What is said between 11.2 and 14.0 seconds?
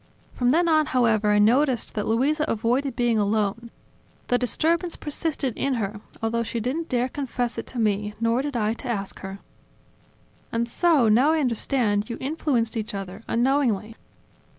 I understand, you influenced each other, unknowingly."